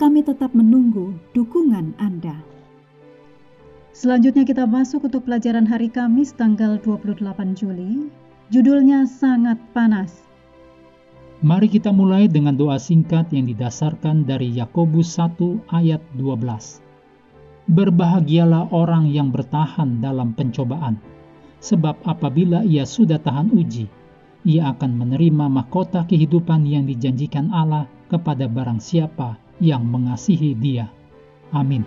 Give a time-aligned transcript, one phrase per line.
[0.00, 2.40] Kami tetap menunggu dukungan Anda.
[3.92, 7.20] Selanjutnya kita masuk untuk pelajaran hari Kamis tanggal 28
[7.52, 8.08] Juli.
[8.48, 10.24] Judulnya sangat panas.
[11.44, 16.80] Mari kita mulai dengan doa singkat yang didasarkan dari Yakobus 1 ayat 12.
[17.68, 20.96] Berbahagialah orang yang bertahan dalam pencobaan,
[21.60, 23.84] sebab apabila ia sudah tahan uji,
[24.48, 30.88] ia akan menerima mahkota kehidupan yang dijanjikan Allah kepada barang siapa yang mengasihi Dia.
[31.52, 31.84] Amin.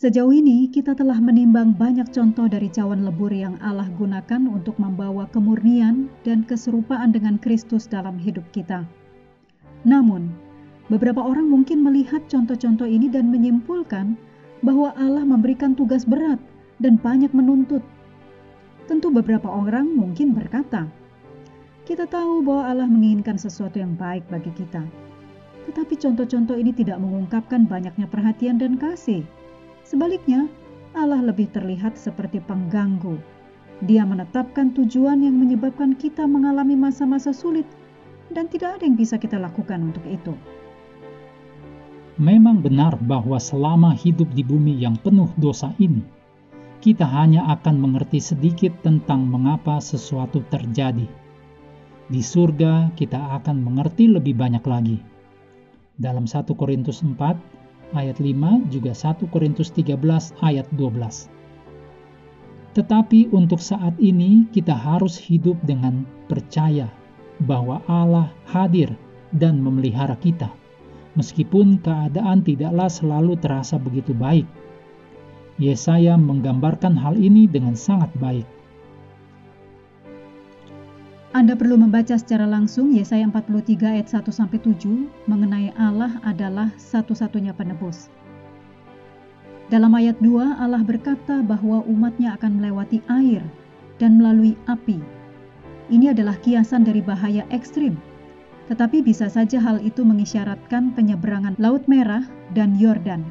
[0.00, 5.28] Sejauh ini, kita telah menimbang banyak contoh dari cawan lebur yang Allah gunakan untuk membawa
[5.28, 8.88] kemurnian dan keserupaan dengan Kristus dalam hidup kita.
[9.84, 10.32] Namun,
[10.88, 14.16] beberapa orang mungkin melihat contoh-contoh ini dan menyimpulkan
[14.64, 16.40] bahwa Allah memberikan tugas berat
[16.80, 17.84] dan banyak menuntut.
[18.88, 20.88] Tentu, beberapa orang mungkin berkata,
[21.90, 24.78] kita tahu bahwa Allah menginginkan sesuatu yang baik bagi kita.
[25.66, 29.26] Tetapi contoh-contoh ini tidak mengungkapkan banyaknya perhatian dan kasih.
[29.82, 30.46] Sebaliknya,
[30.94, 33.18] Allah lebih terlihat seperti pengganggu.
[33.90, 37.66] Dia menetapkan tujuan yang menyebabkan kita mengalami masa-masa sulit
[38.30, 40.38] dan tidak ada yang bisa kita lakukan untuk itu.
[42.22, 46.06] Memang benar bahwa selama hidup di bumi yang penuh dosa ini,
[46.78, 51.18] kita hanya akan mengerti sedikit tentang mengapa sesuatu terjadi
[52.10, 54.98] di surga kita akan mengerti lebih banyak lagi.
[55.94, 57.14] Dalam 1 Korintus 4
[57.94, 59.94] ayat 5 juga 1 Korintus 13
[60.42, 61.30] ayat 12.
[62.74, 66.90] Tetapi untuk saat ini kita harus hidup dengan percaya
[67.46, 68.90] bahwa Allah hadir
[69.30, 70.50] dan memelihara kita.
[71.14, 74.46] Meskipun keadaan tidaklah selalu terasa begitu baik.
[75.62, 78.59] Yesaya menggambarkan hal ini dengan sangat baik
[81.30, 87.54] anda perlu membaca secara langsung Yesaya 43 ayat 1 sampai 7 mengenai Allah adalah satu-satunya
[87.54, 88.10] penebus.
[89.70, 93.46] Dalam ayat 2 Allah berkata bahwa umatnya akan melewati air
[94.02, 94.98] dan melalui api.
[95.94, 97.94] Ini adalah kiasan dari bahaya ekstrim.
[98.66, 102.26] Tetapi bisa saja hal itu mengisyaratkan penyeberangan Laut Merah
[102.58, 103.22] dan Yordan.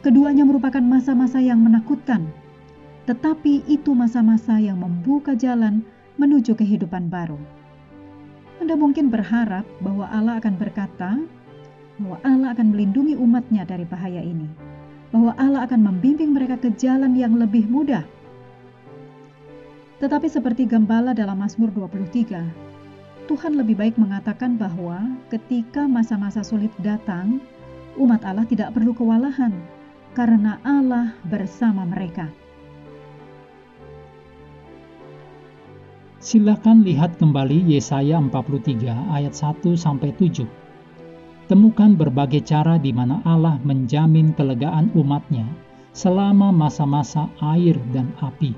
[0.00, 2.32] Keduanya merupakan masa-masa yang menakutkan,
[3.04, 5.84] tetapi itu masa-masa yang membuka jalan
[6.20, 7.38] menuju kehidupan baru.
[8.62, 11.18] Anda mungkin berharap bahwa Allah akan berkata
[12.00, 14.48] bahwa Allah akan melindungi umatnya dari bahaya ini,
[15.10, 18.02] bahwa Allah akan membimbing mereka ke jalan yang lebih mudah.
[20.02, 22.42] Tetapi seperti gembala dalam Mazmur 23,
[23.30, 24.98] Tuhan lebih baik mengatakan bahwa
[25.30, 27.38] ketika masa-masa sulit datang,
[27.94, 29.54] umat Allah tidak perlu kewalahan
[30.18, 32.26] karena Allah bersama mereka.
[36.22, 38.78] Silakan lihat kembali Yesaya 43
[39.10, 40.46] ayat 1 sampai 7.
[41.50, 45.42] Temukan berbagai cara di mana Allah menjamin kelegaan umatnya
[45.90, 48.54] selama masa-masa air dan api.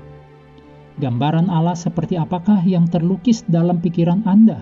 [1.01, 4.61] Gambaran Allah seperti apakah yang terlukis dalam pikiran Anda?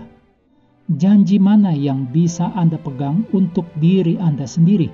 [0.88, 4.88] Janji mana yang bisa Anda pegang untuk diri Anda sendiri?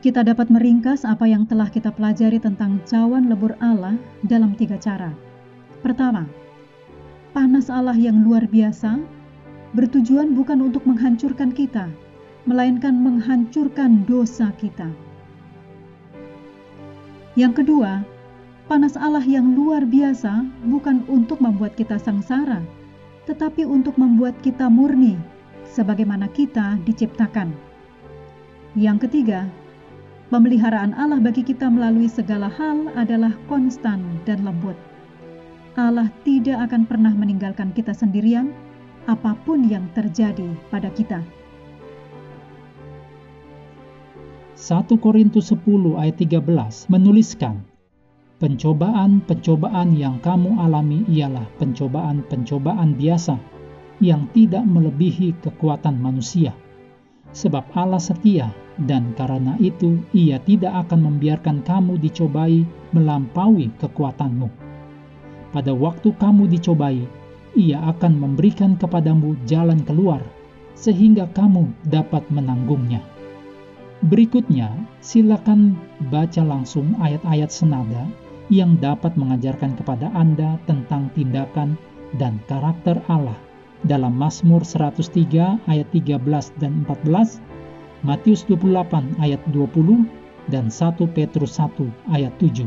[0.00, 5.12] Kita dapat meringkas apa yang telah kita pelajari tentang cawan lebur Allah dalam tiga cara.
[5.84, 6.24] Pertama,
[7.36, 8.96] panas Allah yang luar biasa
[9.76, 11.92] bertujuan bukan untuk menghancurkan kita,
[12.48, 14.88] melainkan menghancurkan dosa kita.
[17.36, 18.00] Yang kedua,
[18.72, 22.64] panas Allah yang luar biasa bukan untuk membuat kita sengsara,
[23.28, 25.20] tetapi untuk membuat kita murni,
[25.68, 27.52] sebagaimana kita diciptakan.
[28.74, 29.46] Yang ketiga,
[30.30, 34.78] Pemeliharaan Allah bagi kita melalui segala hal adalah konstan dan lembut.
[35.74, 38.54] Allah tidak akan pernah meninggalkan kita sendirian,
[39.10, 41.18] apa pun yang terjadi pada kita.
[44.54, 46.46] 1 Korintus 10 ayat 13
[46.94, 47.66] menuliskan,
[48.38, 53.34] Pencobaan-pencobaan yang kamu alami ialah pencobaan-pencobaan biasa
[53.98, 56.54] yang tidak melebihi kekuatan manusia.
[57.30, 58.50] Sebab Allah setia
[58.80, 64.48] dan karena itu ia tidak akan membiarkan kamu dicobai melampaui kekuatanmu.
[65.50, 67.04] Pada waktu kamu dicobai,
[67.58, 70.22] ia akan memberikan kepadamu jalan keluar
[70.78, 73.02] sehingga kamu dapat menanggungnya.
[74.00, 74.72] Berikutnya,
[75.04, 75.76] silakan
[76.08, 78.08] baca langsung ayat-ayat senada
[78.48, 81.76] yang dapat mengajarkan kepada Anda tentang tindakan
[82.16, 83.36] dan karakter Allah
[83.88, 86.20] dalam Mazmur 103 ayat 13
[86.60, 87.40] dan 14,
[88.04, 90.04] Matius 28 ayat 20,
[90.52, 92.66] dan 1 Petrus 1 ayat 7.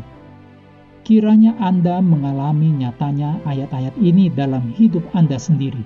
[1.04, 5.84] Kiranya Anda mengalami nyatanya ayat-ayat ini dalam hidup Anda sendiri.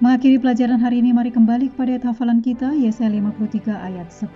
[0.00, 4.26] Mengakhiri pelajaran hari ini, mari kembali kepada ayat hafalan kita, Yesaya 53 ayat 10.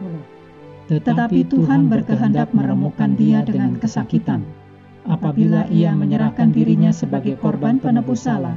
[0.93, 4.45] Tetapi Tuhan berkehendak meremukkan dia dengan kesakitan.
[5.05, 8.57] Apabila ia menyerahkan dirinya sebagai korban penebus salah,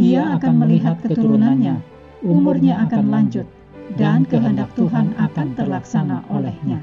[0.00, 1.76] ia akan melihat keturunannya,
[2.24, 3.44] umurnya akan lanjut,
[4.00, 6.80] dan kehendak Tuhan akan terlaksana olehnya.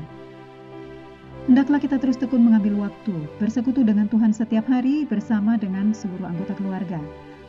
[1.49, 6.53] Hendaklah kita terus tekun mengambil waktu, bersekutu dengan Tuhan setiap hari bersama dengan seluruh anggota
[6.53, 7.01] keluarga.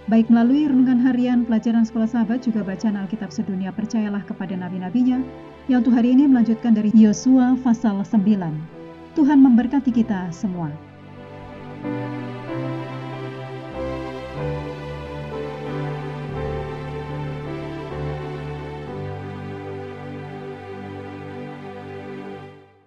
[0.09, 5.21] Baik melalui renungan harian, pelajaran sekolah sahabat, juga bacaan Alkitab sedunia, percayalah kepada nabi-nabinya,
[5.69, 8.25] yang untuk hari ini melanjutkan dari Yosua pasal 9.
[9.13, 10.73] Tuhan memberkati kita semua.
[11.83, 11.95] thank
[14.37, 14.70] you